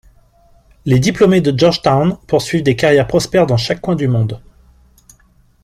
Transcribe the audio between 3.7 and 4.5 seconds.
coin du monde.